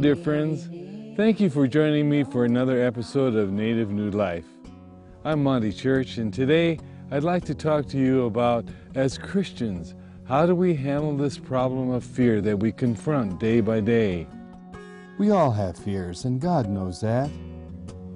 [0.00, 0.70] dear friends.
[1.14, 4.46] Thank you for joining me for another episode of Native New Life.
[5.26, 6.78] I'm Monty Church, and today
[7.10, 9.94] I'd like to talk to you about, as Christians,
[10.24, 14.26] how do we handle this problem of fear that we confront day by day?
[15.18, 17.28] We all have fears, and God knows that.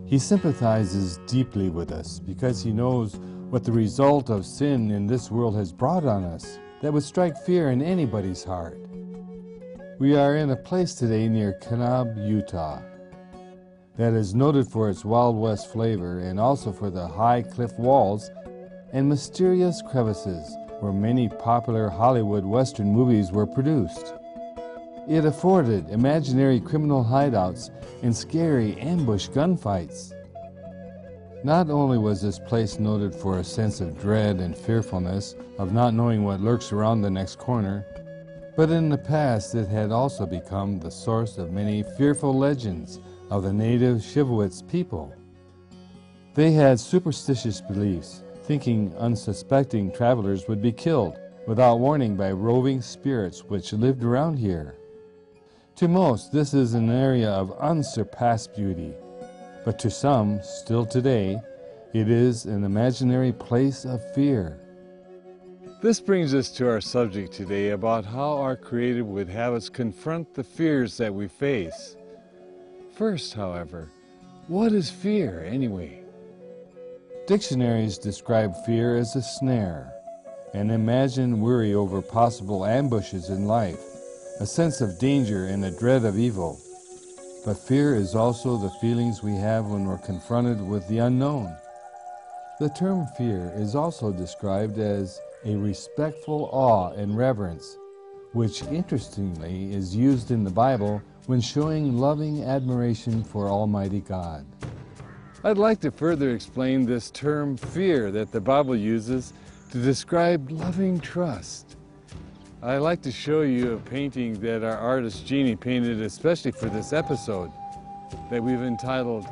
[0.07, 3.17] He sympathizes deeply with us because He knows
[3.51, 7.37] what the result of sin in this world has brought on us that would strike
[7.37, 8.79] fear in anybody's heart.
[10.01, 12.83] We are in a place today near Kanab, Utah,
[13.97, 18.29] that is noted for its Wild West flavor and also for the high cliff walls
[18.93, 24.15] and mysterious crevices where many popular Hollywood Western movies were produced.
[25.09, 27.71] It afforded imaginary criminal hideouts
[28.03, 30.13] and scary ambush gunfights.
[31.45, 35.95] Not only was this place noted for a sense of dread and fearfulness of not
[35.95, 37.87] knowing what lurks around the next corner,
[38.57, 43.01] but in the past, it had also become the source of many fearful legends
[43.31, 45.13] of the native Shivwits people.
[46.35, 53.45] They had superstitious beliefs, thinking unsuspecting travelers would be killed without warning by roving spirits
[53.45, 54.77] which lived around here.
[55.77, 58.95] To most, this is an area of unsurpassed beauty,
[59.65, 61.41] but to some, still today,
[61.93, 64.61] it is an imaginary place of fear.
[65.85, 68.57] This brings us to our subject today about how our
[69.29, 71.99] have us confront the fears that we face.
[72.95, 73.91] First, however,
[74.49, 76.01] what is fear anyway?
[77.27, 79.93] Dictionaries describe fear as a snare,
[80.55, 83.85] an imagined worry over possible ambushes in life,
[84.41, 86.59] a sense of danger and a dread of evil.
[87.45, 91.55] But fear is also the feelings we have when we're confronted with the unknown.
[92.59, 97.79] The term fear is also described as a respectful awe and reverence,
[98.33, 104.47] which interestingly is used in the Bible when showing loving admiration for Almighty God.
[105.43, 109.35] I'd like to further explain this term fear that the Bible uses
[109.71, 111.77] to describe loving trust.
[112.63, 116.95] I'd like to show you a painting that our artist Jeannie painted especially for this
[116.95, 117.51] episode
[118.31, 119.27] that we've entitled,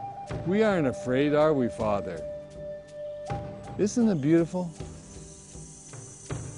[0.47, 2.21] We Aren't Afraid, Are We, Father?
[3.79, 4.71] Isn't it beautiful?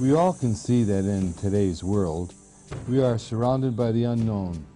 [0.00, 2.35] We all can see that in today's world,
[2.88, 4.67] we are surrounded by the unknown,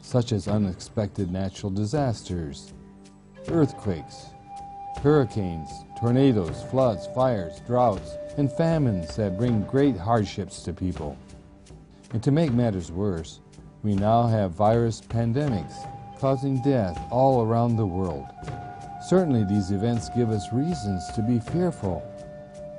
[0.00, 2.72] such as unexpected natural disasters,
[3.48, 4.26] earthquakes,
[5.02, 5.68] hurricanes,
[5.98, 11.18] tornadoes, floods, fires, droughts, and famines that bring great hardships to people.
[12.12, 13.40] And to make matters worse,
[13.82, 15.74] we now have virus pandemics
[16.20, 18.26] causing death all around the world.
[19.08, 22.04] Certainly, these events give us reasons to be fearful.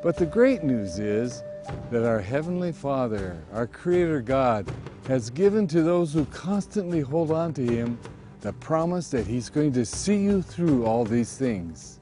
[0.02, 1.44] But the great news is
[1.90, 4.72] that our Heavenly Father, our Creator God,
[5.08, 8.00] has given to those who constantly hold on to Him
[8.42, 12.00] the promise that He's going to see you through all these things.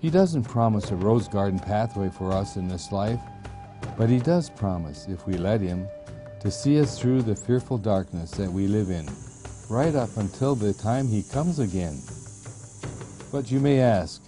[0.00, 3.20] He doesn't promise a rose garden pathway for us in this life,
[3.96, 5.86] but He does promise, if we let Him,
[6.40, 9.06] to see us through the fearful darkness that we live in,
[9.70, 11.98] right up until the time He comes again.
[13.32, 14.22] But you may ask,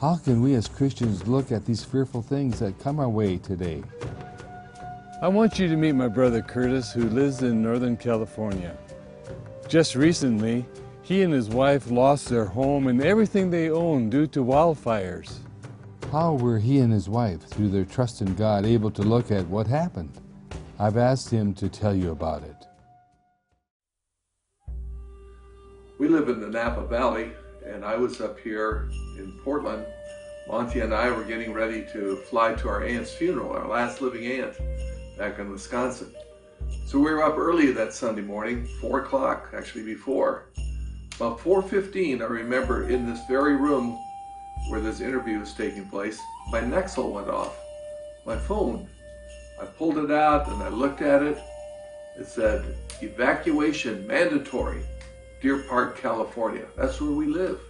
[0.00, 3.82] how can we as Christians look at these fearful things that come our way today?
[5.22, 8.76] I want you to meet my brother Curtis, who lives in Northern California.
[9.68, 10.66] Just recently,
[11.00, 15.38] he and his wife lost their home and everything they owned due to wildfires.
[16.12, 19.46] How were he and his wife, through their trust in God, able to look at
[19.46, 20.20] what happened?
[20.78, 22.66] I've asked him to tell you about it.
[25.98, 27.32] We live in the Napa Valley,
[27.66, 29.84] and I was up here in Portland.
[30.48, 34.26] Monty and I were getting ready to fly to our aunt's funeral, our last living
[34.26, 34.54] aunt,
[35.18, 36.14] back in Wisconsin.
[36.86, 40.46] So we were up early that Sunday morning, four o'clock, actually before.
[41.16, 43.98] About 4.15, I remember in this very room
[44.68, 46.20] where this interview was taking place,
[46.50, 47.56] my Nixle went off,
[48.24, 48.86] my phone.
[49.60, 51.38] I pulled it out and I looked at it.
[52.18, 52.64] It said,
[53.00, 54.82] evacuation mandatory.
[55.40, 56.66] Deer Park, California.
[56.76, 57.60] That's where we live.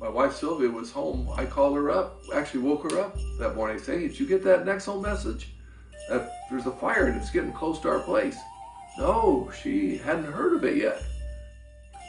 [0.00, 1.28] My wife Sylvia was home.
[1.36, 4.64] I called her up, actually woke her up that morning saying, Did you get that
[4.64, 5.48] Nixle message?
[6.08, 8.36] That there's a fire and it's getting close to our place.
[8.98, 11.02] No, she hadn't heard of it yet.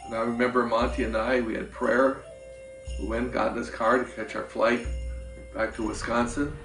[0.06, 2.24] And I remember Monty and I, we had prayer.
[3.00, 4.86] We went, got in his car to catch our flight
[5.54, 6.56] back to Wisconsin.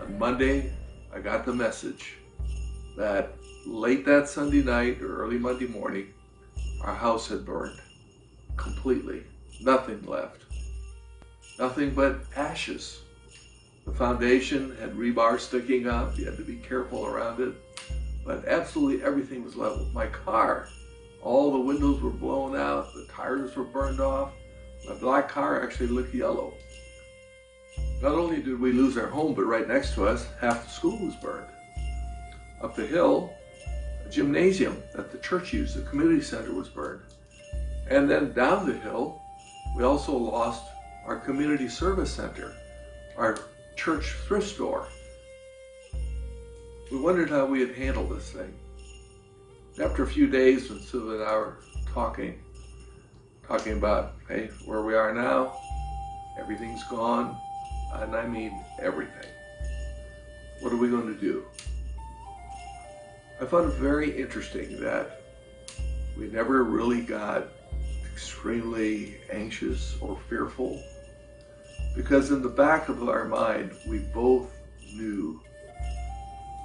[0.00, 0.72] On Monday,
[1.14, 2.14] I got the message
[2.96, 3.32] that
[3.66, 6.12] late that Sunday night or early Monday morning,
[6.82, 7.80] our house had burned
[8.56, 9.24] completely.
[9.60, 10.42] Nothing left.
[11.58, 13.00] Nothing but ashes.
[13.84, 16.18] The foundation had rebar sticking up.
[16.18, 17.54] You had to be careful around it.
[18.24, 19.92] But absolutely everything was leveled.
[19.94, 20.68] My car,
[21.22, 22.92] all the windows were blown out.
[22.94, 24.32] The tires were burned off.
[24.88, 26.54] My black car actually looked yellow.
[28.02, 30.98] Not only did we lose our home, but right next to us, half the school
[30.98, 31.48] was burned.
[32.60, 33.35] Up the hill,
[34.10, 37.02] gymnasium that the church used, the community center, was burned.
[37.88, 39.20] And then down the hill,
[39.76, 40.64] we also lost
[41.06, 42.54] our community service center,
[43.16, 43.38] our
[43.76, 44.88] church thrift store.
[46.90, 48.54] We wondered how we had handled this thing.
[49.82, 51.58] After a few days, when Sue and I were
[51.92, 52.40] talking,
[53.46, 55.56] talking about, hey, where we are now,
[56.38, 57.36] everything's gone,
[57.94, 59.30] and I mean everything.
[60.60, 61.44] What are we going to do?
[63.38, 65.20] I found it very interesting that
[66.16, 67.48] we never really got
[68.10, 70.82] extremely anxious or fearful
[71.94, 74.50] because in the back of our mind, we both
[74.94, 75.40] knew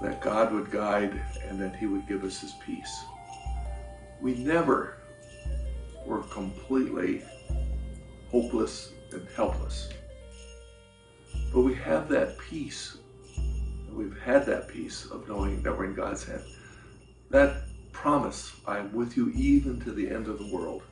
[0.01, 3.03] that God would guide and that He would give us His peace.
[4.21, 4.97] We never
[6.06, 7.21] were completely
[8.29, 9.89] hopeless and helpless.
[11.53, 12.97] But we have that peace.
[13.91, 16.44] We've had that peace of knowing that we're in God's hand.
[17.31, 17.63] That
[17.94, 20.83] promise, I am with you even to the end of the world.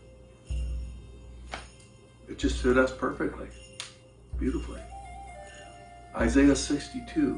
[2.29, 3.49] It just fit us perfectly,
[4.39, 4.79] beautifully.
[6.15, 7.37] Isaiah 62,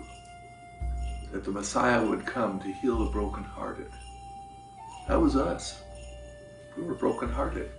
[1.31, 3.89] that the Messiah would come to heal the brokenhearted.
[5.07, 5.81] That was us.
[6.77, 7.71] We were brokenhearted.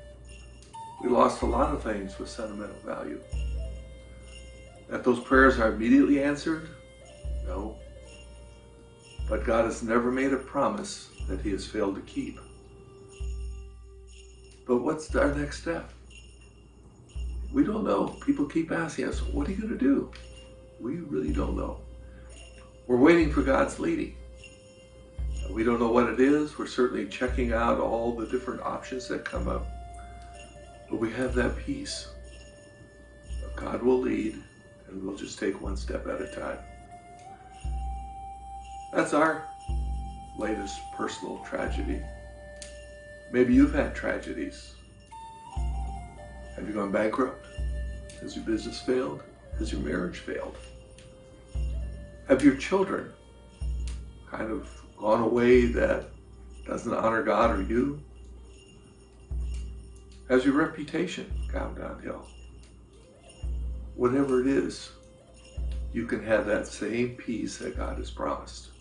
[1.04, 3.20] We lost a lot of things with sentimental value.
[4.88, 6.68] That those prayers are immediately answered?
[7.46, 7.76] No.
[9.28, 12.38] But God has never made a promise that He has failed to keep.
[14.66, 15.90] But what's our next step?
[17.52, 18.16] We don't know.
[18.24, 20.10] People keep asking us, what are you going to do?
[20.80, 21.80] We really don't know.
[22.86, 24.16] We're waiting for God's leading.
[25.50, 26.58] We don't know what it is.
[26.58, 29.66] We're certainly checking out all the different options that come up.
[30.88, 32.08] But we have that peace.
[33.56, 34.42] God will lead,
[34.88, 36.58] and we'll just take one step at a time.
[38.92, 39.46] That's our
[40.42, 42.02] latest personal tragedy.
[43.30, 44.74] Maybe you've had tragedies.
[46.56, 47.46] Have you gone bankrupt?
[48.20, 49.22] Has your business failed?
[49.58, 50.56] Has your marriage failed?
[52.28, 53.12] Have your children
[54.28, 54.68] kind of
[54.98, 56.06] gone away that
[56.66, 58.02] doesn't honor God or you?
[60.28, 62.26] Has your reputation gone downhill?
[63.94, 64.90] Whatever it is,
[65.92, 68.71] you can have that same peace that God has promised.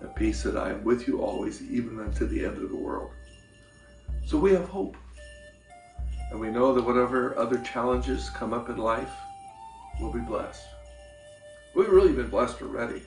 [0.00, 3.10] That peace that I am with you always, even unto the end of the world.
[4.26, 4.96] So we have hope.
[6.30, 9.12] And we know that whatever other challenges come up in life,
[10.00, 10.66] we'll be blessed.
[11.74, 13.02] We've really been blessed already.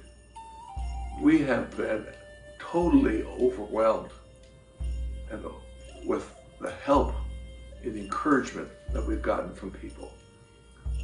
[1.22, 2.08] We have been
[2.60, 4.12] totally overwhelmed
[5.30, 5.46] and
[6.06, 7.14] with the help
[7.84, 10.12] and encouragement that we've gotten from people.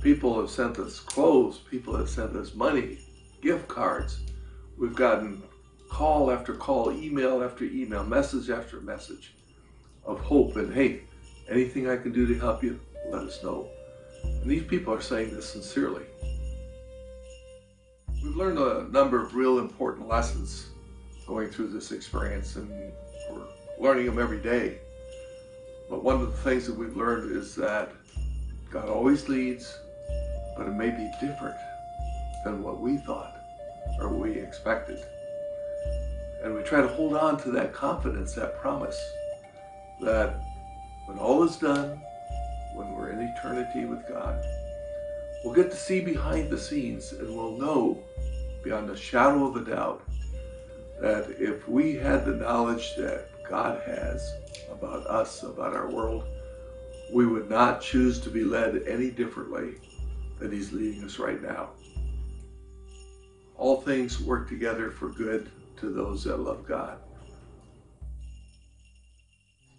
[0.01, 2.99] People have sent us clothes, people have sent us money,
[3.41, 4.19] gift cards.
[4.77, 5.41] We've gotten
[5.89, 9.33] call after call, email after email, message after message
[10.05, 11.01] of hope and hey,
[11.49, 12.79] anything I can do to help you,
[13.09, 13.69] let us know.
[14.23, 16.03] And these people are saying this sincerely.
[18.23, 20.67] We've learned a number of real important lessons
[21.27, 22.69] going through this experience, and
[23.29, 23.47] we're
[23.79, 24.79] learning them every day.
[25.89, 27.91] But one of the things that we've learned is that
[28.71, 29.77] God always leads,
[30.57, 31.55] but it may be different
[32.43, 33.35] than what we thought
[33.99, 34.99] or we expected.
[36.43, 38.97] And we try to hold on to that confidence, that promise,
[40.01, 40.39] that
[41.05, 42.01] when all is done,
[42.75, 44.43] when we're in eternity with God,
[45.43, 48.03] we'll get to see behind the scenes and we'll know
[48.63, 50.03] beyond a shadow of a doubt
[50.99, 54.33] that if we had the knowledge that God has
[54.71, 56.25] about us, about our world,
[57.13, 59.75] we would not choose to be led any differently
[60.39, 61.69] than He's leading us right now.
[63.57, 66.97] All things work together for good to those that love God.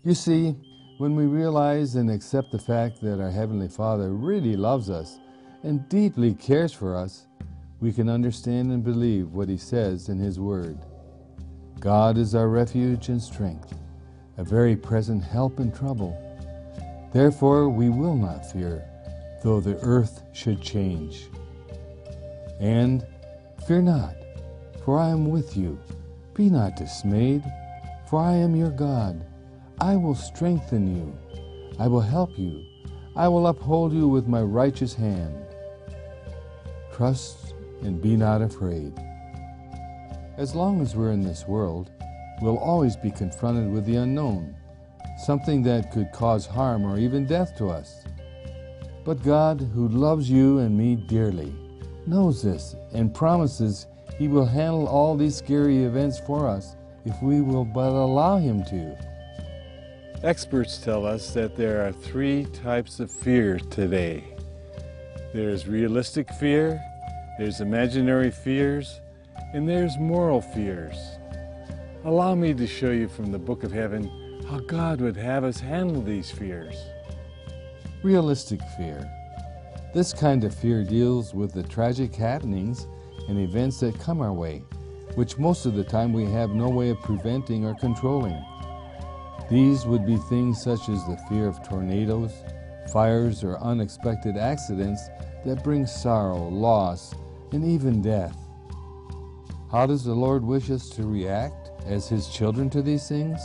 [0.04, 0.56] You see,
[0.98, 5.18] when we realize and accept the fact that our Heavenly Father really loves us
[5.62, 7.26] and deeply cares for us,
[7.80, 10.78] we can understand and believe what He says in His Word.
[11.78, 13.74] God is our refuge and strength,
[14.36, 16.16] a very present help in trouble.
[17.12, 18.84] Therefore we will not fear,
[19.44, 21.28] though the earth should change.
[22.58, 23.06] And
[23.66, 24.14] fear not,
[24.88, 25.78] for I am with you.
[26.32, 27.44] Be not dismayed,
[28.08, 29.22] for I am your God.
[29.82, 31.14] I will strengthen you.
[31.78, 32.64] I will help you.
[33.14, 35.44] I will uphold you with my righteous hand.
[36.90, 37.52] Trust
[37.82, 38.94] and be not afraid.
[40.38, 41.90] As long as we're in this world,
[42.40, 44.56] we'll always be confronted with the unknown,
[45.26, 48.04] something that could cause harm or even death to us.
[49.04, 51.54] But God, who loves you and me dearly,
[52.06, 57.40] knows this and promises He will handle all these scary events for us if we
[57.40, 58.96] will but allow Him to.
[60.22, 64.24] Experts tell us that there are three types of fear today.
[65.32, 66.80] There's realistic fear,
[67.38, 69.00] there's imaginary fears,
[69.52, 70.96] and there's moral fears.
[72.04, 74.10] Allow me to show you from the Book of Heaven
[74.48, 76.74] how God would have us handle these fears.
[78.02, 79.08] Realistic fear.
[79.94, 82.86] This kind of fear deals with the tragic happenings
[83.28, 84.64] and events that come our way,
[85.14, 88.42] which most of the time we have no way of preventing or controlling.
[89.50, 92.32] These would be things such as the fear of tornadoes,
[92.92, 95.08] fires, or unexpected accidents
[95.44, 97.14] that bring sorrow, loss,
[97.52, 98.36] and even death.
[99.70, 103.40] How does the Lord wish us to react as His children to these things?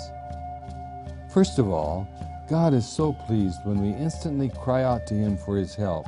[1.34, 2.08] First of all,
[2.50, 6.06] God is so pleased when we instantly cry out to Him for His help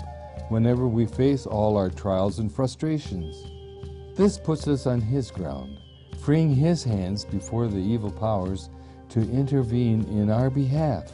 [0.49, 3.54] whenever we face all our trials and frustrations.
[4.15, 5.77] This puts us on His ground,
[6.19, 8.69] freeing His hands before the evil powers
[9.09, 11.11] to intervene in our behalf.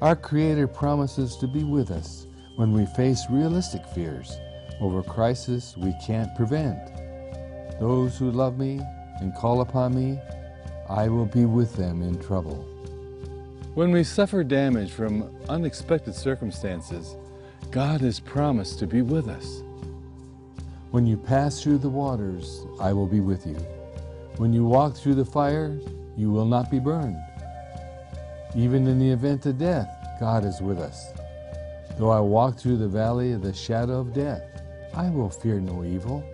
[0.00, 4.38] Our Creator promises to be with us when we face realistic fears
[4.80, 6.78] over crisis we can't prevent.
[7.80, 8.80] Those who love me
[9.20, 10.20] and call upon me,
[10.88, 12.64] I will be with them in trouble.
[13.74, 17.16] When we suffer damage from unexpected circumstances,
[17.70, 19.62] God has promised to be with us.
[20.90, 23.54] When you pass through the waters, I will be with you.
[24.38, 25.78] When you walk through the fire,
[26.16, 27.16] you will not be burned.
[28.56, 31.12] Even in the event of death, God is with us.
[31.96, 34.42] Though I walk through the valley of the shadow of death,
[34.92, 36.24] I will fear no evil,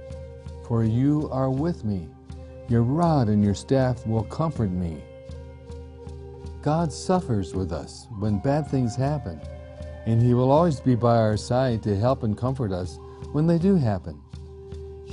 [0.67, 2.09] for you are with me.
[2.71, 5.03] Your rod and your staff will comfort me.
[6.63, 9.39] God suffers with us when bad things happen,
[10.07, 12.99] and He will always be by our side to help and comfort us
[13.33, 14.19] when they do happen.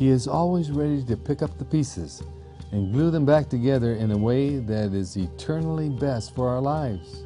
[0.03, 2.21] He is always ready to pick up the pieces
[2.73, 7.23] and glue them back together in a way that is eternally best for our lives.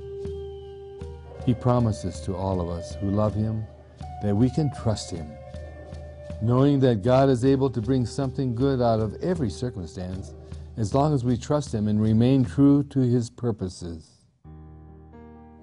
[1.44, 3.66] He promises to all of us who love Him
[4.22, 5.28] that we can trust Him,
[6.44, 10.36] knowing that God is able to bring something good out of every circumstance
[10.78, 14.08] as long as we trust Him and remain true to His purposes.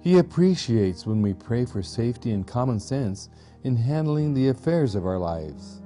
[0.01, 3.29] He appreciates when we pray for safety and common sense
[3.63, 5.81] in handling the affairs of our lives.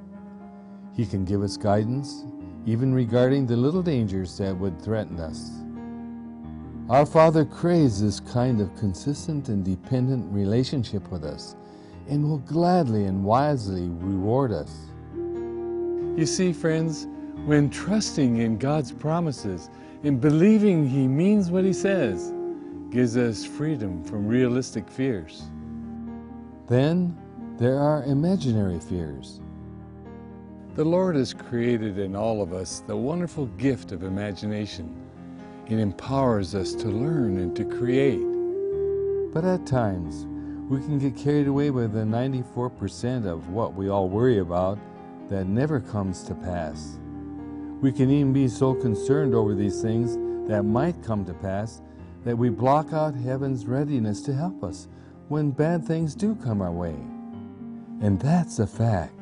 [0.99, 2.25] He can give us guidance,
[2.65, 5.49] even regarding the little dangers that would threaten us.
[6.89, 11.55] Our Father craves this kind of consistent and dependent relationship with us
[12.09, 14.75] and will gladly and wisely reward us.
[15.13, 17.07] You see, friends,
[17.45, 19.69] when trusting in God's promises
[20.03, 22.33] and believing He means what He says,
[22.89, 25.43] gives us freedom from realistic fears.
[26.67, 27.17] Then
[27.57, 29.39] there are imaginary fears.
[30.75, 34.95] The Lord has created in all of us the wonderful gift of imagination.
[35.67, 38.21] It empowers us to learn and to create.
[39.33, 40.25] But at times,
[40.69, 44.77] we can get carried away with the 94% of what we all worry about
[45.29, 46.99] that never comes to pass.
[47.81, 51.81] We can even be so concerned over these things that might come to pass
[52.25, 54.87] that we block out heaven's readiness to help us
[55.29, 56.95] when bad things do come our way.
[58.01, 59.18] And that's a fact.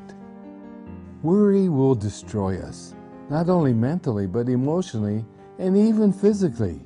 [1.22, 2.94] Worry will destroy us,
[3.28, 5.24] not only mentally, but emotionally
[5.58, 6.80] and even physically.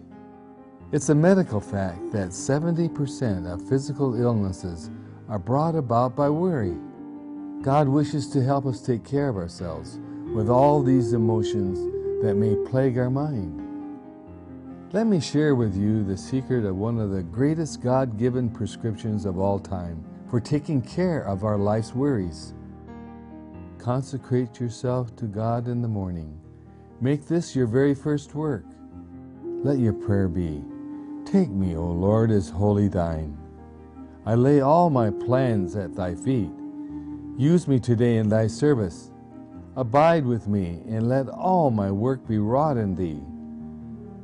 [0.91, 4.91] It's a medical fact that 70% of physical illnesses
[5.29, 6.77] are brought about by worry.
[7.61, 10.01] God wishes to help us take care of ourselves
[10.35, 11.79] with all these emotions
[12.25, 13.59] that may plague our mind.
[14.93, 19.27] Let me share with you the secret of one of the greatest God given prescriptions
[19.27, 22.55] of all time for taking care of our life's worries.
[23.83, 26.39] Consecrate yourself to God in the morning.
[27.01, 28.65] Make this your very first work.
[29.43, 30.62] Let your prayer be
[31.25, 33.37] Take me, O Lord, as wholly thine.
[34.25, 36.51] I lay all my plans at thy feet.
[37.37, 39.11] Use me today in thy service.
[39.75, 43.21] Abide with me, and let all my work be wrought in thee.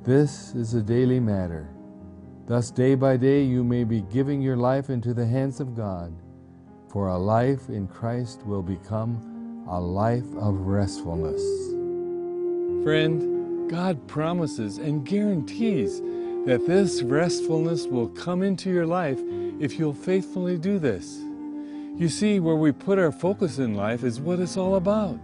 [0.05, 1.69] This is a daily matter.
[2.47, 6.15] Thus, day by day, you may be giving your life into the hands of God,
[6.89, 9.28] for a life in Christ will become
[9.69, 11.43] a life of restfulness.
[12.83, 16.01] Friend, God promises and guarantees
[16.47, 19.21] that this restfulness will come into your life
[19.61, 21.19] if you'll faithfully do this.
[21.97, 25.21] You see, where we put our focus in life is what it's all about.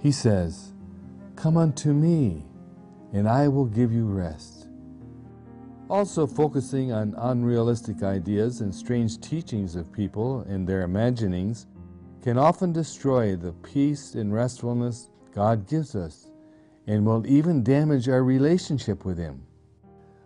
[0.00, 0.72] He says,
[1.36, 2.46] Come unto me,
[3.12, 4.68] and I will give you rest.
[5.90, 11.66] Also, focusing on unrealistic ideas and strange teachings of people and their imaginings
[12.22, 16.28] can often destroy the peace and restfulness God gives us
[16.86, 19.42] and will even damage our relationship with Him.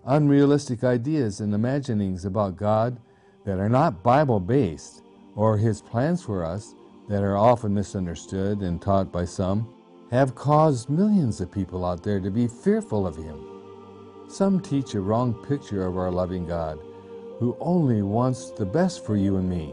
[0.05, 3.01] Unrealistic ideas and imaginings about God
[3.45, 5.03] that are not Bible based
[5.35, 6.75] or His plans for us
[7.09, 9.73] that are often misunderstood and taught by some
[10.11, 13.41] have caused millions of people out there to be fearful of Him.
[14.29, 16.79] Some teach a wrong picture of our loving God
[17.39, 19.73] who only wants the best for you and me.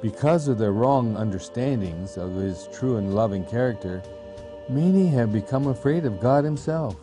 [0.00, 4.00] Because of their wrong understandings of His true and loving character,
[4.68, 6.94] many have become afraid of God Himself.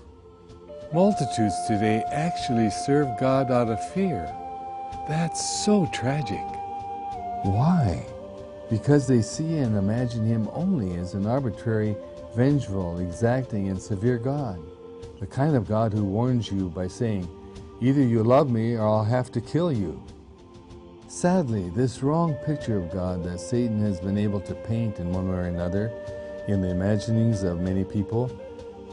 [0.94, 4.34] Multitudes today actually serve God out of fear.
[5.10, 6.46] That's so tragic.
[7.44, 8.06] Why?
[8.70, 11.98] Because they see and imagine Him only as an arbitrary,
[12.34, 14.58] vengeful, exacting, and severe God.
[15.20, 17.28] The kind of God who warns you by saying,
[17.82, 20.02] Either you love me or I'll have to kill you.
[21.16, 25.30] Sadly, this wrong picture of God that Satan has been able to paint in one
[25.30, 25.90] way or another
[26.50, 28.30] in the imaginings of many people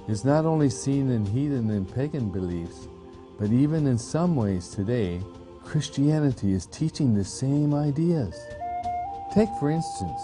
[0.07, 2.87] is not only seen in heathen and pagan beliefs,
[3.41, 5.21] but even in some ways today,
[5.65, 8.41] Christianity is teaching the same ideas.
[9.35, 10.23] Take, for instance,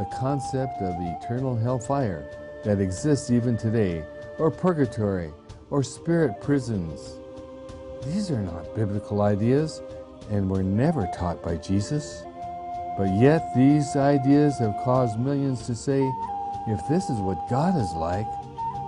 [0.00, 2.28] the concept of eternal hellfire
[2.64, 4.02] that exists even today,
[4.40, 5.30] or purgatory,
[5.70, 7.18] or spirit prisons.
[8.04, 9.80] These are not biblical ideas
[10.30, 12.24] and were never taught by Jesus.
[12.96, 16.00] But yet, these ideas have caused millions to say,
[16.66, 18.26] if this is what God is like,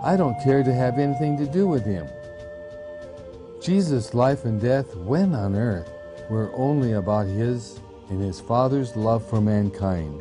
[0.04, 2.06] I don't care to have anything to do with him.
[3.62, 5.90] Jesus' life and death when on earth
[6.28, 10.20] were only about his and his Father's love for mankind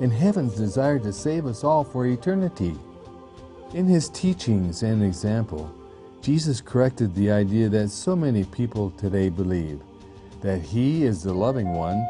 [0.00, 2.74] and heaven's desire to save us all for eternity.
[3.72, 5.72] In his teachings and example,
[6.20, 9.80] Jesus corrected the idea that so many people today believe
[10.42, 12.06] that he is the loving one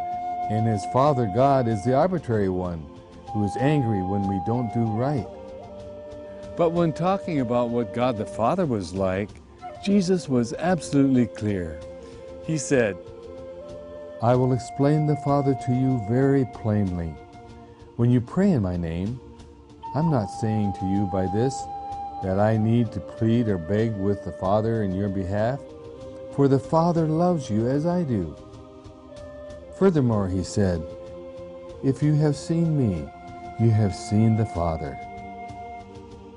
[0.50, 2.84] and his Father God is the arbitrary one
[3.32, 5.26] who is angry when we don't do right.
[6.56, 9.30] But when talking about what God the Father was like,
[9.82, 11.80] Jesus was absolutely clear.
[12.44, 12.96] He said,
[14.22, 17.14] I will explain the Father to you very plainly.
[17.96, 19.20] When you pray in my name,
[19.94, 21.60] I'm not saying to you by this
[22.22, 25.60] that I need to plead or beg with the Father in your behalf,
[26.34, 28.34] for the Father loves you as I do.
[29.78, 30.82] Furthermore, he said,
[31.84, 33.08] If you have seen me,
[33.60, 34.98] you have seen the Father.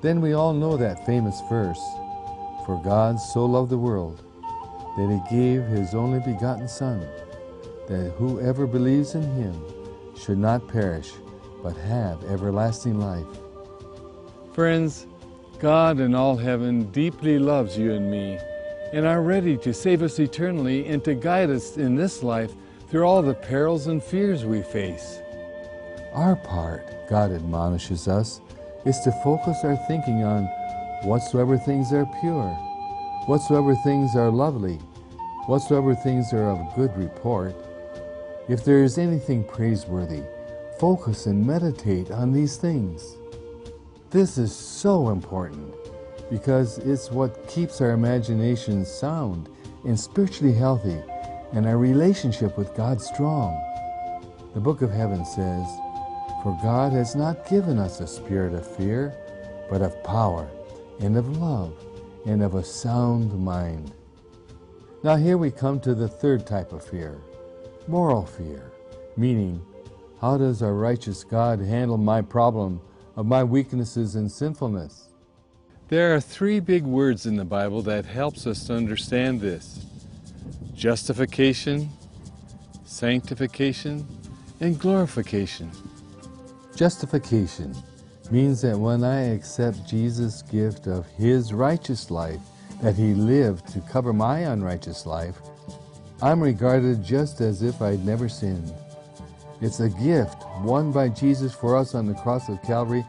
[0.01, 1.81] Then we all know that famous verse,
[2.65, 4.21] For God so loved the world,
[4.97, 6.99] that he gave his only begotten Son,
[7.88, 9.55] that whoever believes in him
[10.17, 11.12] should not perish,
[11.63, 13.25] but have everlasting life.
[14.53, 15.08] Friends,
[15.60, 18.39] God in all heaven deeply loves you and me,
[18.95, 22.53] and are ready to save us eternally and to guide us in this life
[22.88, 25.19] through all the perils and fears we face.
[26.13, 28.39] Our part, God admonishes us,
[28.86, 30.45] is to focus our thinking on
[31.03, 32.51] whatsoever things are pure,
[33.25, 34.77] whatsoever things are lovely,
[35.47, 37.53] whatsoever things are of good report.
[38.47, 40.23] If there is anything praiseworthy,
[40.79, 43.17] focus and meditate on these things.
[44.10, 45.75] This is so important
[46.29, 49.49] because it's what keeps our imaginations sound
[49.85, 51.01] and spiritually healthy
[51.53, 53.61] and our relationship with God strong.
[54.53, 55.65] The book of heaven says,
[56.43, 59.13] For God has not given us a spirit of fear,
[59.69, 60.49] but of power
[60.99, 61.73] and of love
[62.25, 63.93] and of a sound mind.
[65.03, 67.19] Now, here we come to the third type of fear
[67.88, 68.71] moral fear,
[69.15, 69.61] meaning,
[70.19, 72.81] how does our righteous God handle my problem
[73.15, 75.09] of my weaknesses and sinfulness?
[75.87, 79.85] There are three big words in the Bible that helps us to understand this.
[80.73, 81.91] Justification,
[82.85, 84.07] sanctification,
[84.59, 85.69] and glorification.
[86.75, 87.75] Justification
[88.31, 92.41] means that when I accept Jesus' gift of His righteous life,
[92.81, 95.37] that He lived to cover my unrighteous life,
[96.19, 98.73] I'm regarded just as if I'd never sinned.
[99.61, 103.05] It's a gift won by Jesus for us on the cross of Calvary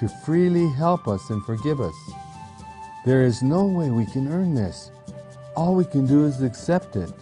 [0.00, 1.94] to freely help us and forgive us.
[3.04, 4.90] There is no way we can earn this.
[5.54, 7.12] All we can do is accept it.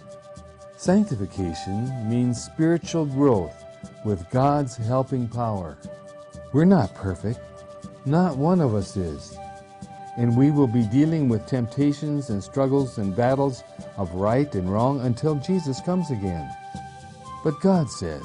[0.77, 3.53] Sanctification means spiritual growth
[4.05, 5.77] with God's helping power.
[6.53, 7.39] We're not perfect.
[8.05, 9.37] Not one of us is.
[10.15, 13.61] And we will be dealing with temptations and struggles and battles
[13.97, 16.49] of right and wrong until Jesus comes again.
[17.43, 18.23] But God says,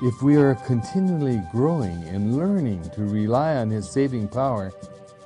[0.00, 4.72] if we are continually growing and learning to rely on His saving power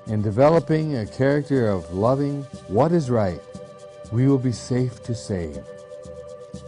[0.06, 3.40] and developing a character of loving what is right,
[4.12, 5.62] we will be safe to save.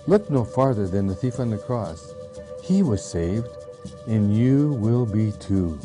[0.07, 2.12] Look no farther than the thief on the cross.
[2.62, 3.49] He was saved,
[4.07, 5.79] and you will be too.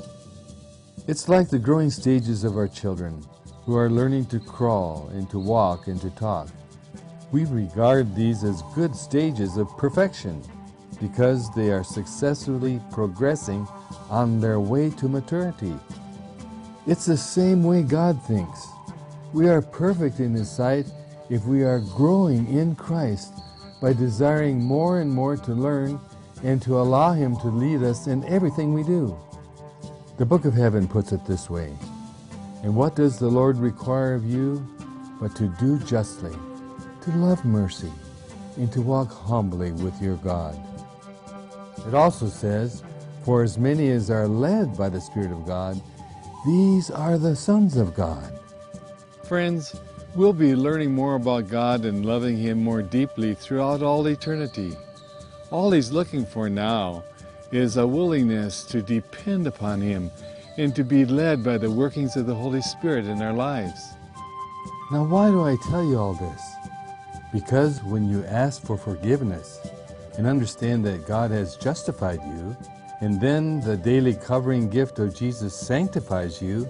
[1.08, 3.26] It's like the growing stages of our children
[3.64, 6.50] who are learning to crawl and to walk and to talk.
[7.32, 10.44] We regard these as good stages of perfection
[11.00, 13.68] because they are successfully progressing
[14.10, 15.74] on their way to maturity.
[16.88, 18.68] It's the same way God thinks.
[19.34, 20.88] We are perfect in His sight
[21.30, 23.34] if we are growing in Christ
[23.82, 26.00] by desiring more and more to learn
[26.44, 29.18] and to allow Him to lead us in everything we do.
[30.18, 31.74] The Book of Heaven puts it this way
[32.64, 34.66] And what does the Lord require of you
[35.22, 36.36] but to do justly,
[37.02, 37.92] to love mercy,
[38.58, 40.60] and to walk humbly with your God?
[41.88, 42.84] It also says,
[43.24, 45.82] For as many as are led by the Spirit of God,
[46.46, 48.40] these are the sons of God.
[49.24, 49.80] Friends,
[50.16, 54.76] we'll be learning more about God and loving Him more deeply throughout all eternity.
[55.52, 57.04] All He's looking for now
[57.52, 60.12] is a willingness to depend upon Him
[60.58, 63.94] and to be led by the workings of the Holy Spirit in our lives.
[64.92, 66.42] Now, why do I tell you all this?
[67.32, 69.60] Because when you ask for forgiveness
[70.20, 72.58] and understand that God has justified you,
[73.00, 76.68] and then the daily covering gift of Jesus sanctifies you,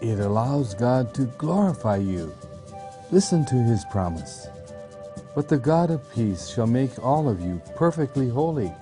[0.00, 2.34] it allows God to glorify you.
[3.10, 4.48] Listen to his promise.
[5.34, 8.72] But the God of peace shall make all of you perfectly holy,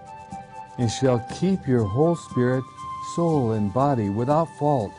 [0.79, 2.63] and shall keep your whole spirit,
[3.17, 4.93] soul, and body without fault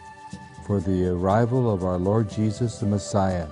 [0.68, 3.48] for the arrival of our Lord Jesus the Messiah.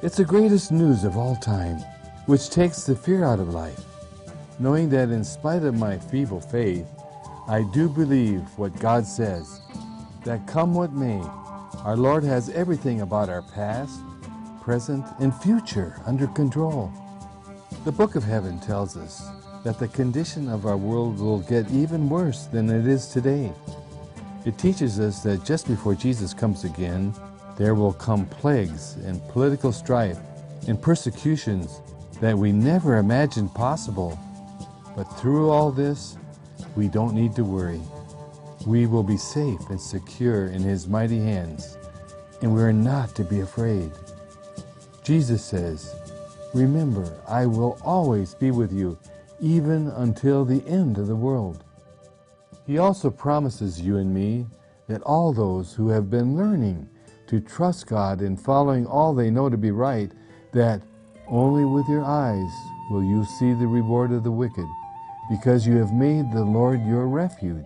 [0.00, 1.80] It's the greatest news of all time,
[2.24, 3.84] which takes the fear out of life,
[4.58, 6.86] knowing that in spite of my feeble faith,
[7.48, 9.60] I do believe what God says,
[10.24, 11.20] that come what may,
[11.84, 14.00] our Lord has everything about our past,
[14.60, 16.92] present, and future under control.
[17.84, 19.26] The Book of Heaven tells us
[19.64, 23.52] that the condition of our world will get even worse than it is today.
[24.44, 27.14] It teaches us that just before Jesus comes again,
[27.56, 30.18] there will come plagues and political strife
[30.68, 31.80] and persecutions
[32.20, 34.18] that we never imagined possible.
[34.98, 36.16] But through all this,
[36.74, 37.80] we don't need to worry.
[38.66, 41.78] We will be safe and secure in His mighty hands,
[42.42, 43.92] and we are not to be afraid.
[45.04, 45.94] Jesus says,
[46.52, 48.98] Remember, I will always be with you,
[49.38, 51.62] even until the end of the world.
[52.66, 54.46] He also promises you and me
[54.88, 56.88] that all those who have been learning
[57.28, 60.10] to trust God in following all they know to be right,
[60.52, 60.82] that
[61.28, 62.50] only with your eyes
[62.90, 64.66] will you see the reward of the wicked,
[65.28, 67.64] because you have made the Lord your refuge.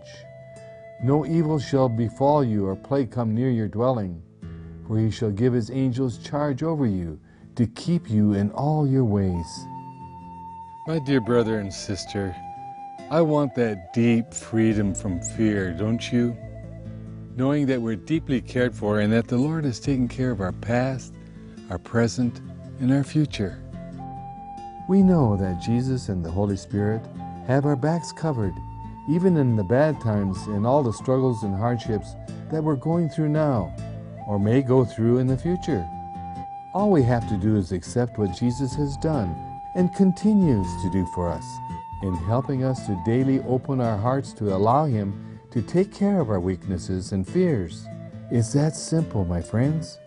[1.02, 4.22] No evil shall befall you or plague come near your dwelling,
[4.86, 7.18] for he shall give his angels charge over you
[7.56, 9.66] to keep you in all your ways.
[10.86, 12.34] My dear brother and sister,
[13.10, 16.36] I want that deep freedom from fear, don't you?
[17.36, 20.52] Knowing that we're deeply cared for and that the Lord has taken care of our
[20.52, 21.14] past,
[21.70, 22.40] our present,
[22.80, 23.62] and our future.
[24.88, 27.02] We know that Jesus and the Holy Spirit
[27.46, 28.54] have our backs covered,
[29.08, 32.14] even in the bad times and all the struggles and hardships
[32.50, 33.74] that we're going through now,
[34.28, 35.88] or may go through in the future.
[36.74, 39.34] All we have to do is accept what Jesus has done
[39.74, 41.44] and continues to do for us
[42.02, 46.30] in helping us to daily open our hearts to allow Him to take care of
[46.30, 47.86] our weaknesses and fears.
[48.30, 49.98] It's that simple, my friends.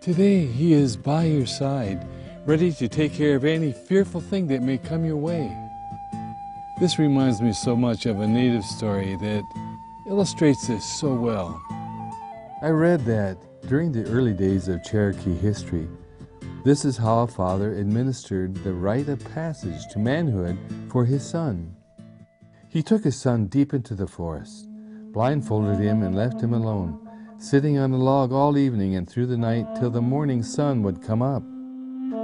[0.00, 2.06] Today, He is by your side,
[2.46, 5.63] ready to take care of any fearful thing that may come your way.
[6.76, 9.44] This reminds me so much of a native story that
[10.08, 11.62] illustrates this so well.
[12.62, 15.86] I read that during the early days of Cherokee history,
[16.64, 20.58] this is how a father administered the rite of passage to manhood
[20.90, 21.76] for his son.
[22.68, 24.68] He took his son deep into the forest,
[25.12, 26.98] blindfolded him, and left him alone,
[27.38, 31.02] sitting on a log all evening and through the night till the morning sun would
[31.02, 31.44] come up.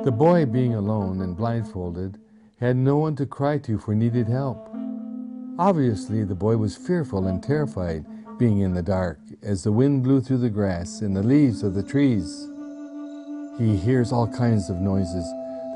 [0.04, 2.18] The boy, being alone and blindfolded,
[2.60, 4.68] had no one to cry to for needed help.
[5.58, 8.04] Obviously, the boy was fearful and terrified,
[8.38, 11.74] being in the dark, as the wind blew through the grass and the leaves of
[11.74, 12.48] the trees.
[13.58, 15.24] he hears all kinds of noises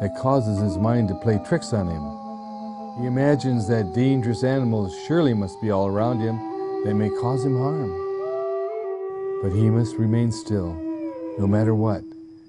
[0.01, 3.01] that causes his mind to play tricks on him.
[3.01, 6.37] He imagines that dangerous animals surely must be all around him
[6.85, 7.91] that may cause him harm.
[9.43, 10.73] But he must remain still,
[11.39, 12.03] no matter what,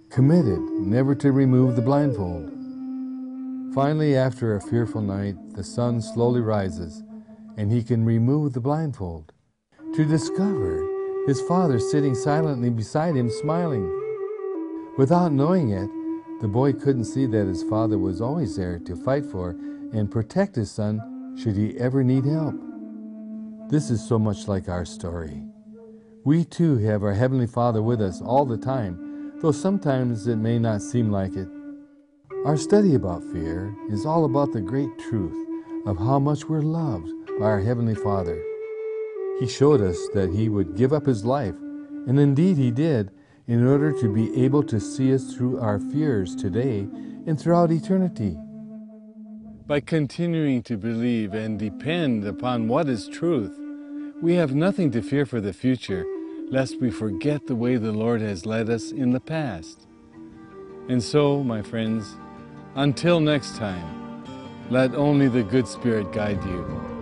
[0.10, 2.55] committed never to remove the blindfold.
[3.76, 7.04] Finally, after a fearful night, the sun slowly rises,
[7.58, 9.34] and he can remove the blindfold
[9.94, 10.88] to discover
[11.28, 13.92] his father sitting silently beside him, smiling.
[14.98, 15.90] Without knowing it,
[16.40, 19.50] the boy couldn't see that his father was always there to fight for
[19.92, 22.56] and protect his son should he ever need help.
[23.70, 25.44] This is so much like our story.
[26.24, 30.60] We too have our Heavenly Father with us all the time, though sometimes it may
[30.60, 31.50] not seem like it.
[32.46, 35.50] Our study about fear is all about the great truth
[35.88, 38.40] of how much we're loved by our Heavenly Father.
[39.40, 41.56] He showed us that He would give up His life,
[42.06, 43.10] and indeed He did,
[43.48, 46.88] in order to be able to see us through our fears today
[47.26, 48.38] and throughout eternity.
[49.66, 53.60] By continuing to believe and depend upon what is truth,
[54.22, 56.06] we have nothing to fear for the future,
[56.52, 59.88] lest we forget the way the Lord has led us in the past.
[60.88, 62.16] And so, my friends,
[62.76, 64.24] until next time,
[64.70, 66.95] let only the good Spirit guide you.